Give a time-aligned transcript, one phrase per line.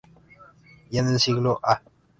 [0.89, 1.79] Ya en el siglo a.